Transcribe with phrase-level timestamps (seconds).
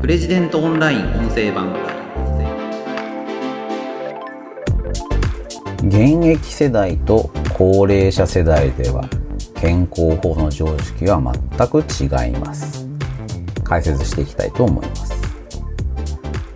[0.00, 1.74] プレジデントオンライン音声版。
[5.84, 9.04] 現役世代と高齢者世代では
[9.56, 12.88] 健康法の常識は全く違います。
[13.62, 15.12] 解説していきたいと思います。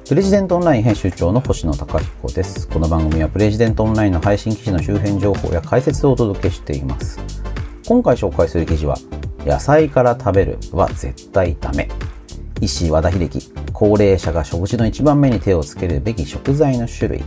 [0.09, 2.67] プレジデントオンライン編集長の星野貴彦です。
[2.67, 7.21] この番組はプレジデントオンラインの配信記事の周辺情報や解説をお届けしています。
[7.87, 8.97] 今回紹介する記事は
[9.45, 11.91] 野菜から食べるは絶対ダメ。
[12.65, 17.25] 医師和田秀樹高齢者が食事の一番目に手をつけるべき食材の種類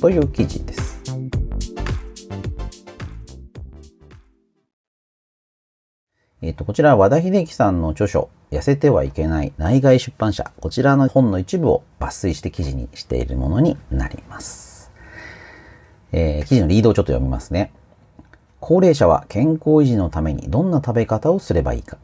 [0.00, 1.00] という記事です
[6.42, 10.52] えっ、と、こちら和田秀樹さんの著書、痩せてはいけない内外出版社。
[10.60, 14.92] こちらの本の一部を抜粋して記事にしているものになります。
[16.12, 17.72] えー、記事のリードをちょっと読みますね。
[18.60, 21.96] 高齢者は健康維持のためにどんな食べ方をすればいいか。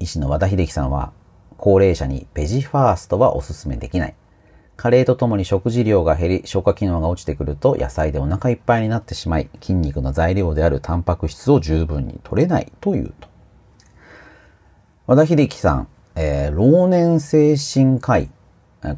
[0.00, 1.12] 医師の和田秀樹さんは、
[1.56, 4.14] 高齢者にベジファーストはおすすめできない。
[4.76, 13.28] 加齢とともに食事量が減り、消化機能が落ちてくると野菜でお腹いっぱいになってしまい、筋肉の材料であるタンパク質を十分に取れないというと。
[15.06, 18.28] 和田秀樹さん、えー、老年精神科医、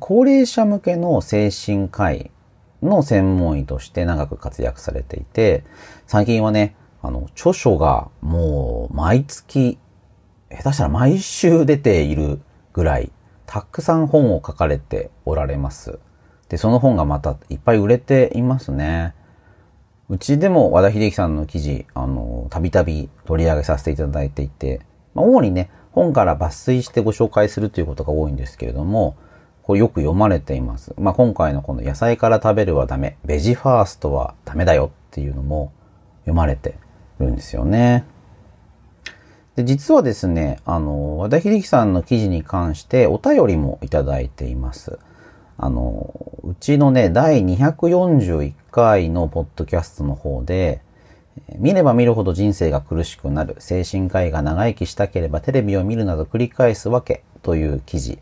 [0.01, 2.31] 高齢者向けの精神科医
[2.83, 5.65] の専門医として長く活躍されていて、
[6.07, 9.79] 最近はね、あの、著書がもう毎月、
[10.51, 12.41] 下手したら毎週出ている
[12.79, 13.11] ぐらい、
[13.47, 15.99] たくさん本を書かれておられます。
[16.49, 19.17] で、その本がまたいっぱい売れていますね。
[20.09, 24.81] うちでも和田秀樹さんの記事、あの、たびたび取り上げさせていただいていて、
[25.13, 29.17] まあ、主にね、本から抜粋してご紹介するということが多いんですけれども、
[29.65, 30.95] これよく読まれています。
[31.01, 35.73] まあ、今回のこの野菜から食べるはダメ、ベジファーストはダメだよっていうのも
[36.21, 36.77] 読まれて
[37.19, 38.05] るんですよね。
[39.59, 45.01] で、実はですね、あの、和田秀樹さんの記事に関してお便りもいただいています。
[45.57, 46.15] あの、
[46.45, 50.81] うちのね、第241回のポッドキャストの方で、
[51.57, 53.57] 見れば見るほど人生が苦しくなる。
[53.59, 58.21] 精神科医が長生きしたければテレビを見るなど繰り返すわけという記事。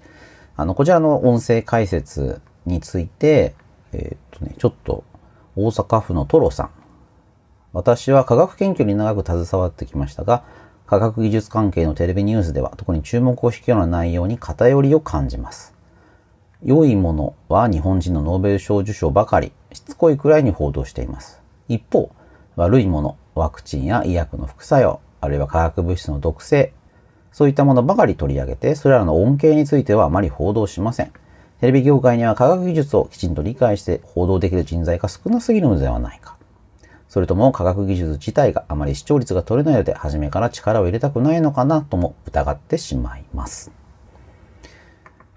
[0.57, 3.55] あの、こちらの音声解説について、
[3.93, 5.05] えー、っとね、ちょっと
[5.55, 6.71] 大阪府のトロさん。
[7.75, 10.45] 私は科学研究に長く携わってきましたが、
[10.87, 15.75] 科学技術関係のテレビニュースでは特に注目を引くような内容に偏りを感じます。
[16.65, 21.43] 良いものは日本人のノーベル賞受賞ばかり、しつこいくらいに報道しています。
[21.69, 22.11] 一方、
[22.55, 26.73] 悪いもの、ワクチンや医薬の副作用、あるいは化学物質の毒性、
[27.33, 31.11] そういったものばかり取り上げて、それらの恩恵についてはあまり報道しません。
[31.61, 36.36] テレビ業界には科学技術をきちんと理解して報道できる人材が少なすぎるのではないか。
[37.17, 43.73] それとも科学技術自体があまり視聴率が取れないので、初めから力を入れたくないのかなとも疑ってしまいます。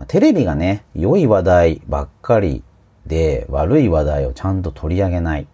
[0.07, 2.63] テレビがね、良い話題ばっかり
[3.05, 5.47] で悪い話題をちゃんと取り上げない。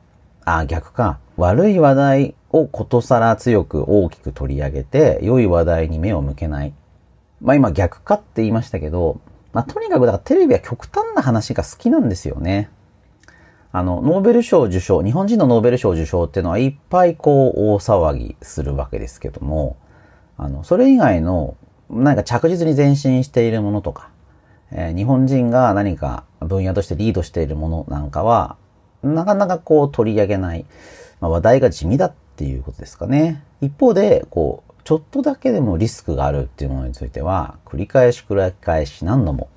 [0.45, 1.19] あ、逆か。
[1.37, 6.73] 悪い話題をことさら強く大きく取り上げて、良い話題に目を向けない。
[7.39, 9.21] まあ今逆かって言いましたけど、
[9.53, 12.71] まあとにかくだからテレビは極端な話が好きなんですよね。
[13.75, 19.75] あの、ノーベル賞受賞、日本人のノーベル賞受賞っていうのはいっぱいこう大騒ぎするわけですけども、
[20.37, 21.57] あの、それ以外の
[21.89, 24.11] 何か着実に前進しているものとか、
[24.71, 28.55] えー、日本人が何か分野としてリードしているものなんかは、
[29.03, 30.65] なかなかこう取り上げない。
[31.19, 33.43] まあ、話題が地味だっていうことですかね。
[33.59, 39.49] 一方で、こう、ちょっとだけでもリスクがあるっていうものについては、繰り返し繰り返し何度も、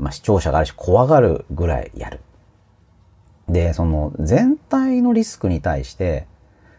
[0.00, 2.18] まあ、視聴者があるし怖がるぐらいやる。
[3.52, 6.26] で、その全体のリスクに対して、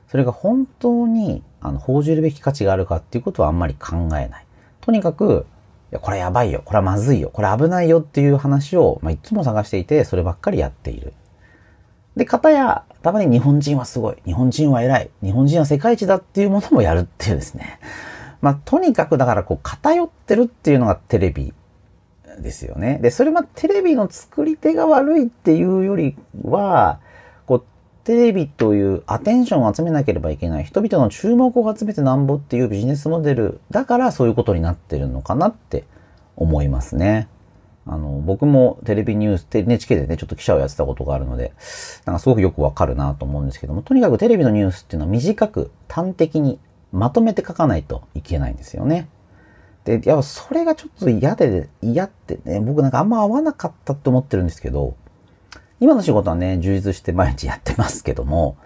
[0.08, 4.46] それが本当にあの報じるべき価値があるかっていうことはあんまり考えない。
[4.82, 5.46] とにかく、
[5.92, 11.14] いやこれやばいよ、これはまずいよ、これ危ないよっていう話を、まあ、いつも探していて、そればっかりやっている。
[12.16, 17.80] で、方や、たまに日本人はすごい、日本人は偉い、日本人は世界一だっていうものもやるっていうですね。
[18.42, 21.54] まあ、とにかくだからこう偏ってるっていうのがテレビ
[22.42, 23.00] ですよね。
[23.02, 27.00] で、それはテレビの作り手が悪いっていうよりは、
[27.46, 27.64] こう、
[28.04, 35.86] テレビというアテンションを集めなければいけない、人々の注目を集めてなんぼっていうビジネスモデルだからそういうことになってるのかなって
[36.36, 37.28] 思いますね。
[37.86, 41.54] あの、僕もテレビニュース、NHK でね、ちょっと記者をやってたことがあるので、
[42.06, 46.60] なんかすごくよくわかるなと思うんですけども、とにかくテレビのニュースっていうのは短く、端的に
[46.92, 49.08] まとめて書かないといけないんですよね。
[49.86, 54.96] で、やっぱそれがちょっと嫌で、嫌ってね、僕なんかあんま合わなかったって思ってるんですけど、
[55.80, 58.58] 今の仕事はね、充実して毎日やってますけども、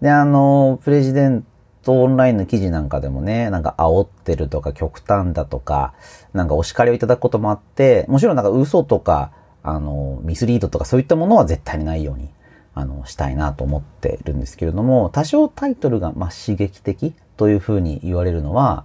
[0.00, 1.44] で、あの、プレジデン
[1.82, 5.94] トオンラインの記事なんかでもね、なんか煽ってるとか極端だとか、
[6.32, 9.30] なんかお叱りをいただくこともあって、もちろんなんか嘘とか、
[9.62, 12.28] あの、ミスリードとかそういったものは絶対にないように、
[12.74, 18.84] あの、したいなと思ってるんですけれども、多少タイトルが、まあ刺激的というふうに言われるのは、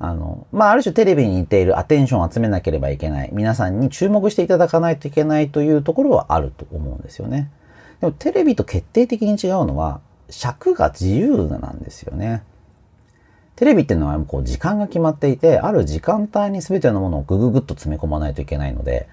[0.00, 3.30] あの、まあ、ある種テレビに似ているアテンションを集めなければいけない。
[3.32, 7.50] 皆さんに注目していただかないといけないというところはあると思うんですよね。
[8.00, 10.00] でもテレビと決定的に違うのは、
[10.30, 12.42] 尺が自由なんですよね。
[13.56, 19.08] テレビっていうのはこう時間が決まっていて、ある時間帯に全てのものをぐぐぐっと詰め込まないといけないので、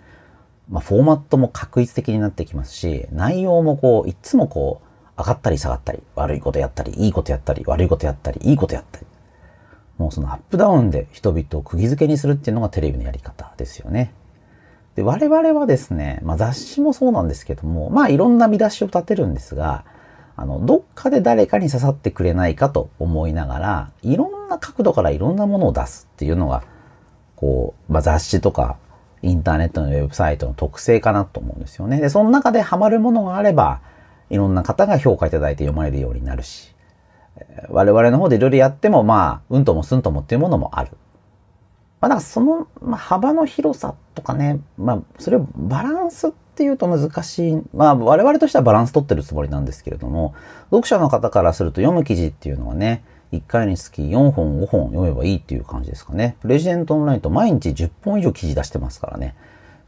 [0.69, 4.85] まあ、フォーマットも確一的になってきますし、内容もこう、いつもこう、
[5.17, 9.05] 上がったり下がったり、悪いことやったり、いいことやったり、悪いことやったり、いいことやったり。
[9.97, 14.13] もうそのアップダウンで人々を釘付けにするっていうのがテレビのやり方ですよね。
[14.95, 19.85] で、我々はですね、まあ雑誌もそうなんですけども、まあいろんな見出しを立てるんですが、
[20.37, 26.63] あの、どっかで誰かに刺さってくれないかと思いながら、いろんな角度からいろんなものを出すっていうのが、
[27.35, 28.77] こう、まあ、雑誌とか、
[29.21, 31.99] インターネットのウェブサイトの特性かなと思うんですよね。
[31.99, 33.81] で、その中でハマるものがあれば、
[34.29, 36.74] いろんな方が評価いただいて読まれるようになるし、
[37.69, 40.91] 我々の方でいろいろやっても、まあ、うんともすんともっていうものもある。
[42.01, 47.61] まあ、だからその、ま、幅の広さとかね、まあ、それをバランスっていうと難しい。
[47.73, 50.33] まあ、我々としてはバランス取ってるつもりなんですけれども、
[50.69, 56.37] 読者の方からすると読む記事っていうのはね、1回につき4本、5本読めばいいっていう感じですかね。
[56.41, 59.35] プレジデントオンラインと毎日10本以上記事出してますからね。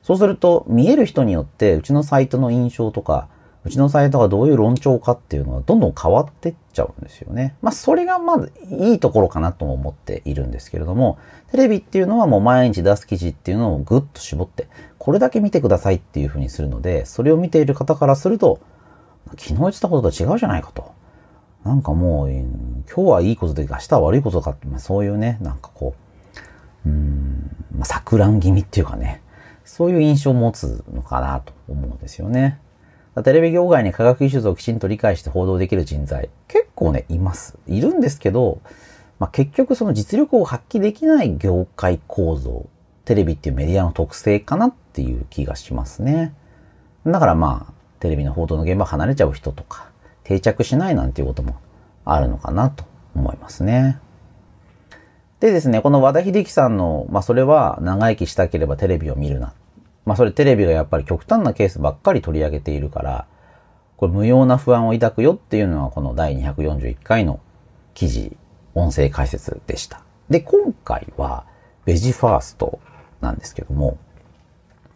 [0.03, 3.27] そうすると、見える人によって、うちのサイトの印象とか、
[3.65, 7.55] うちのサイトがどういう論調かっていうのはどんどん変わってっちゃうんですよね。
[7.61, 11.17] まあそれがまずいいところかなとも思っているんですけれども、
[11.51, 14.67] テレビっていうのはもう毎日出す記事っていうのをぐっと絞って、
[14.97, 18.59] これだけ見てくださいっていうふうにするので、それを見ている方からすると、
[19.31, 20.93] 昨日言ってたことと違うじゃないかと。
[21.65, 22.45] なんかもう、今
[22.85, 25.95] 日はいいことで明日は悪いことかって、まあ、そういうね、なんかこ
[26.85, 29.21] う、うん、まあ、錯乱気味っていうかね、
[29.65, 32.59] そういう印象を持つのかなと思うんですよね。
[33.23, 37.57] テレビ業界に科学技術をきちんと理解して報道できる人材、結構ね、います。
[37.67, 38.61] いるんですけど、
[39.19, 42.67] まあ、結局その実力を発揮できない業界構造、
[43.05, 46.35] テレビっていうメディアの特性かなっていう気がしますね。
[47.05, 49.89] だからまあ、テレビの報道の現場離れちゃう人とか、
[50.23, 51.55] 定着しないなんていうことも
[52.05, 52.85] あるのかなと
[53.15, 53.99] 思いますね。
[55.39, 59.53] でですね、この和田秀樹さんの、まあそれは長生きしたければテレビを見るなっ
[60.07, 63.27] まあそれテレビがやっぱり極端なケースばっかり取り上げているから、
[63.97, 67.41] これ無用な不安を抱くよっていうのはこの第241回の
[67.93, 68.37] 記事、
[68.73, 70.01] 音声解説でした。
[70.29, 71.45] で、今回は
[71.83, 72.79] ベジファースト
[73.19, 73.97] なんですけども、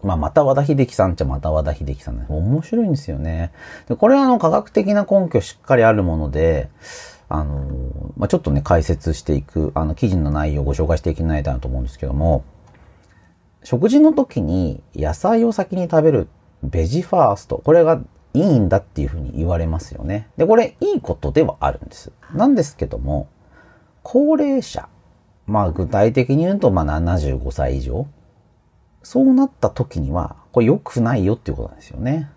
[0.01, 2.25] まあ、また和田秀樹さんっちゃまた和田秀樹さんね。
[2.29, 3.51] 面白いんですよね。
[3.89, 6.69] で、これはあの科学的な根拠しっかりあるもので、
[7.27, 12.45] あの、まあ、ちょっとね、解説していく、あの、記事の内容をご紹介していきたいなと思うんですけども、
[13.63, 16.27] 食事の時に野菜を先に食べる
[16.63, 17.61] ベジファースト。
[17.63, 18.01] これが
[18.33, 20.29] いいんだっていうふうに言われますよね。
[20.37, 22.11] で、これいいことではあるんです。
[22.33, 23.27] なんですけども、
[24.03, 24.87] 高齢者。
[25.47, 28.07] まあ具体的に言うと、まあ75歳以上。
[29.03, 32.29] そうなった時には、これ良くないよっていうことなんですよね。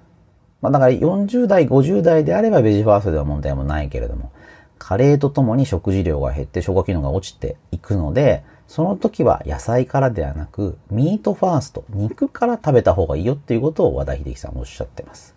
[0.61, 4.33] まあだから40代、50代であればベジファーストでは問題もないけれども、
[4.79, 15.35] 加齢とともに食事量が減って消化機能が落ちていくので、その時は野菜からではなく、ミートファースト、肉から食べた方がいいよっていうことを和田秀樹さんおっしゃってます。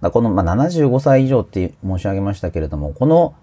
[0.00, 3.34] この、まあ、75歳以上って申し上げましたけれども、この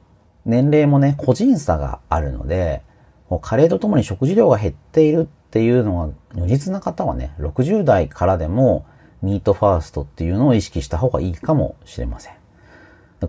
[0.45, 2.83] 年齢もね、個人差があるので、
[3.29, 8.85] もう加齢とともに食事量が減っているっていうのが如実な方はね、60代からでも
[9.21, 12.33] ミートファーストっていうのを意識した方がいいかもしれません。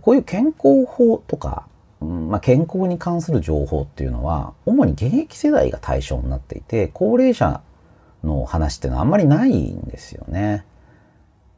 [0.01, 1.67] こういう健康法とか、
[2.03, 7.61] うんまあ、健康に関する情報っていうのは、主に現役世代が対象になっていて、高齢者
[8.25, 10.65] の話っていうのはあんまりないんですよね。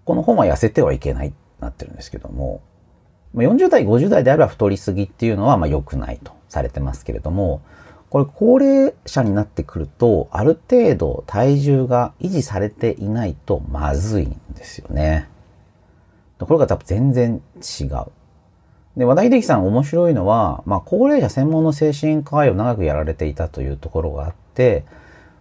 [0.04, 2.60] この本は痩せてはいけないってなってるんですけども、
[3.34, 7.62] 40代、50代であれば太りすぎっていうのはまあ良くないとされてますけれども、
[8.10, 15.28] これ高齢者になってくると、ある程度体重が維持されていないとまずいんですよね。
[16.38, 17.42] とこれが多分全然
[17.80, 18.06] 違う。
[18.96, 24.84] で、和田秀樹さん面白いのは、まあ、高齢者専門の精神科医を長くやられていたというところがあって、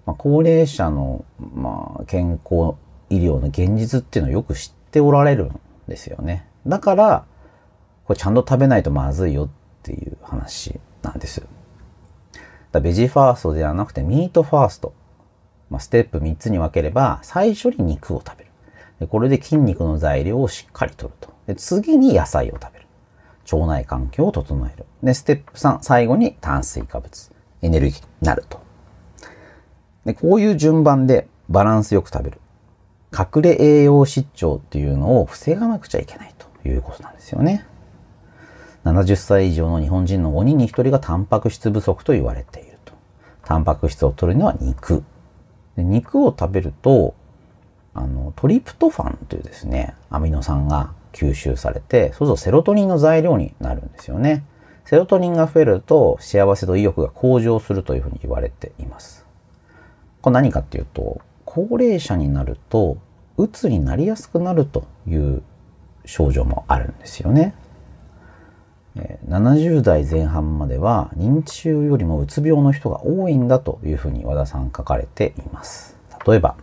[0.06, 2.76] まあ、高齢者の、まあ、健康
[3.10, 6.48] 医療の現実っていうのをよく知っておられるんですよね。
[6.66, 7.26] だから、
[8.06, 9.50] これちゃんと食べないとまずいよっ
[9.84, 11.44] ていう話なんです。
[12.72, 14.94] だベジファーストではなくてミートファースト。
[15.70, 18.50] まあ、ステップ3つに分ければ、最初に肉を食べる。
[19.00, 21.30] でこれで筋肉の材料をしっかりとると。
[21.48, 22.86] で次に野菜を食べる。
[23.52, 24.86] 腸内環境を整える。
[25.02, 27.32] で、ステップ3、最後に炭水化物、
[27.62, 28.62] エネルギーになると。
[30.06, 32.40] で、こういう順番でバランスよく食べる。
[33.12, 37.66] 隠れ栄養失調っていうのを防がなくちゃいけないということなんですよね。
[38.86, 42.94] 70歳以上の日本人の5人に1人がタンパク質不足と言われていると。
[43.46, 45.04] タンパク質を取るのは肉。
[45.78, 47.16] で肉を食べると、
[47.94, 54.44] あの、トリプトファンというですね、アミノ酸が吸収されて、そうするとセロトニンの材料になるんですよね。
[54.86, 59.26] セロトニンが増えると幸せと意欲が向上するというふうに言われています。
[60.22, 62.98] これ何かっていうと、高齢者になると、
[63.38, 65.42] うつになりやすくなるという
[66.06, 67.56] 症状もあるんですよね。
[69.28, 75.98] 70代前半までは認知症よりもうつ病の人が多いんだというふうに和田さん書かれています。
[76.28, 76.56] 例えば、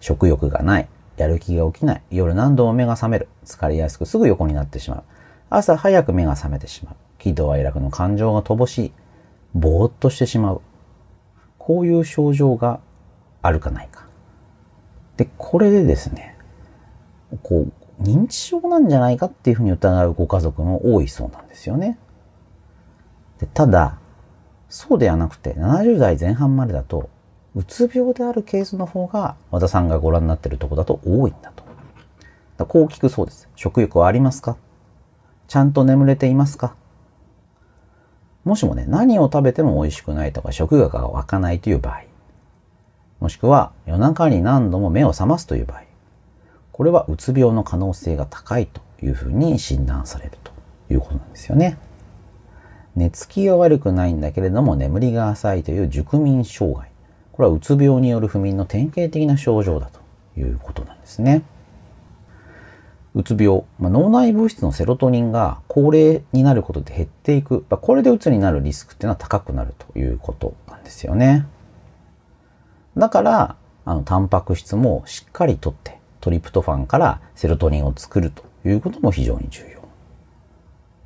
[0.00, 5.02] 食欲がない、やる気が起きない、夜何度も目が覚める、疲れやすくすぐ横になってしまう、
[5.50, 8.92] 朝早く目が覚めてしまう、喜怒哀楽の感情が乏しい、
[9.54, 10.60] ぼーっとしてしまう。
[11.58, 12.80] こういう症状が
[13.40, 14.06] あるかないか。
[15.16, 16.36] で、これでですね、
[17.42, 17.66] こ
[18.00, 21.98] う、認知症なんじゃないかっていうふうに疑うご家族も多いそうなんですよね。
[23.38, 23.98] でただ、
[24.68, 27.08] そうではなくて、70代前半までだと、
[27.56, 31.62] うつ病であるケースの方が、和田さんがご覧になっているとこだと多いんだと。
[32.56, 33.48] だこう聞くそうです。
[33.54, 34.56] 食欲はありますか？
[35.46, 36.74] ちゃんと眠れていますか？
[38.44, 42.02] もしもね、何を食べても美味しくないとか食欲が湧かないという場合、
[43.20, 45.82] もしくは夜中に何度も目を覚ますという場合、
[46.72, 50.52] これはうつ病の可能性が高いというふうに診断されると
[50.92, 51.78] いうことなんですよね。
[52.96, 56.90] 寝つきが悪くないんだけれども眠りが浅いという熟眠障害。
[57.34, 59.98] これはうつ病による不眠の典型的な症状だと
[60.38, 61.42] いうことなんですね。
[63.12, 71.44] うつ病、まあ、脳内物質のセロトニンが高齢になることで減っていく、まあ、これでうつになるリスクっていうのは高くなるということなんですよね。
[72.96, 79.80] だから、あの、タンパク質もしっかりとってトリプトファンからセロトニンを作るということも非常に重要。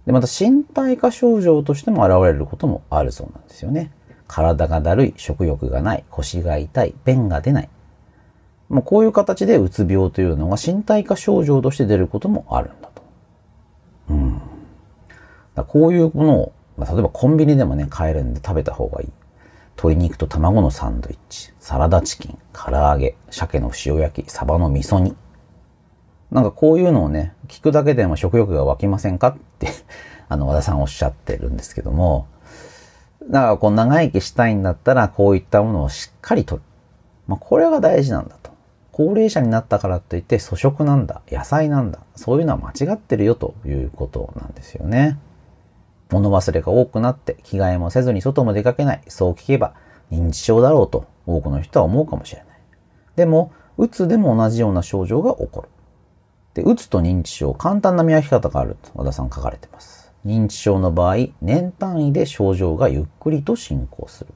[0.04, 3.92] で、また身体化症状としても現れることもあるそうなんですよね。
[4.28, 7.68] 体がだるい、食欲がない、腰が痛い、便が出ない。
[8.68, 13.02] もうこういう形でうつ病というのが身体化症状として出ることもあるんだと。
[14.10, 14.40] うん。
[15.54, 19.08] だこういうものを、まあ、例えばコンビニでもね、買えるんで食べた方がいい。
[19.78, 25.16] 鶏肉と卵のサンドイッチ、サラダチキン、唐揚げ、鮭の塩焼き、サバの味噌煮。
[26.32, 29.68] なんかこういうのをね、聞くだけでも食欲が湧きませんかって
[30.28, 32.26] あの、和田さんおっしゃってるんですけども、
[33.28, 36.62] だからこう長生きしたいんだったらこういったものをしっかりとる。
[37.26, 38.50] まあこれが大事なんだと。
[38.92, 45.18] 高齢者になったからといって粗食なんだ、野菜なんだ、そういうのは間違ってるよということなんですよね。
[46.10, 49.02] 物忘れが多くなって着替えもせずに外も出かけない。
[49.06, 49.74] そう聞けば
[50.10, 52.48] 認知症だろうと多くの人は思うかもしれない。
[53.14, 55.68] でも、うつでも同じような症状が起こる。
[56.54, 59.97] で、うつと認知症、簡単な見分け方があると和田さん書かれてます。
[60.26, 64.34] 認知症の場合、年単位で症状がゆっくりと進行する。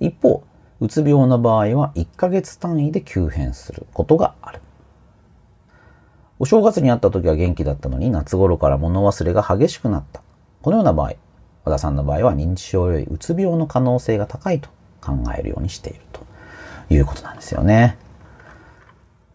[0.00, 0.42] 一方、
[0.80, 4.60] うつ病の場合は1ヶ月単位で急変することがある。
[6.38, 10.22] お正月に会った時は元気だったのに夏頃から物忘れが激しくなった。
[10.60, 11.14] このような場合、
[11.64, 14.68] 和田さんの場合は認知症よりうつ病の可能性が高いと
[15.00, 16.20] 考えるようにしていると
[16.90, 17.96] いうことなんですよね。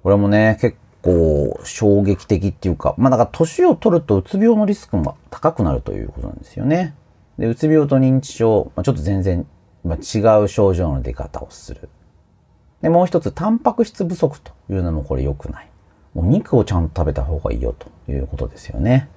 [0.04, 6.96] これもね、結構衝撃的っていうか、まあだから年を取るとうつ病のリスクも高くなるということなんですよね。
[7.38, 9.48] で、うつ病と認知症、まあ、ちょっと全然、
[9.84, 11.90] まあ、違う症状の出方をする。
[12.82, 15.70] で、もう一つ、タンパク質不足というのもこれ良くない。
[16.14, 19.08] もう肉をちゃんと食べた方がいいよということですよね。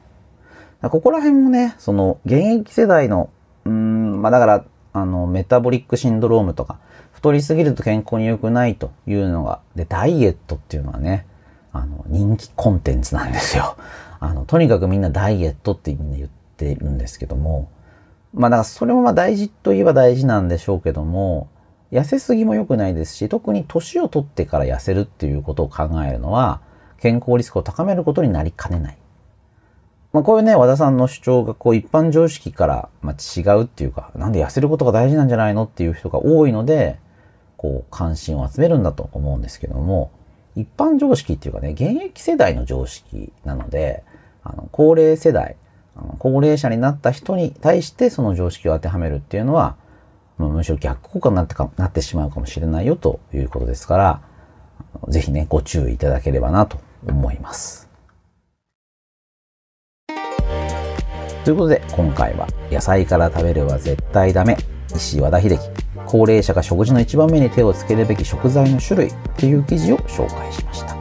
[0.80, 3.30] ここら辺もね、その、現役世代の、
[3.64, 6.78] うん、まあだから、あの、メタボリックシンドロームとか、
[7.12, 11.26] 太りすぎると健康に良くないというのが、で、ダイエットっていうのはね、
[11.74, 13.76] あの、人気コンテンツなんですよ。
[14.20, 17.68] あの、とにかくみんなダイエットってみんな言ってるんですけども、
[18.32, 21.48] まあだからそれもまあ大事といえば大事なんでしょうけども、
[21.92, 26.60] 痩せすぎも良くないですし、特に年を取ってから痩せるっていうことを考えるのは、
[27.00, 28.96] 健康リスクを高めることになりかねない。
[30.12, 37.00] まあ、こういうね、和田さんの主張がこう一般常識から、ま違うっていうか、なんで痩せることが大事なんじゃないのっていう人が多いので、
[37.56, 40.10] こう関心を集めるんだと思うんですけども、
[40.56, 44.04] 一般常識っていうかね、現役世代の常識なので、
[44.42, 45.56] あの高齢世代、
[45.96, 49.76] あの高齢者になった人に対してその常識を当てはめるっていうのは、
[50.38, 54.22] むしろ逆効果になってかなってしまうかもしれないよということですから、
[55.08, 57.88] ぜひね、ご注意いただければなと思います。
[61.44, 64.56] ということで今回は野菜から食べるは絶対ダメ
[64.94, 65.83] 石井和田秀樹
[66.14, 70.96] 高齢者が食事の一番目に手をつけるべき食材の種類という記事を紹介しました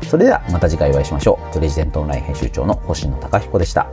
[0.10, 1.54] それではまた次回お会いしましょう。
[1.54, 3.88] プレジデントオンライン編集長の星野貴彦でした。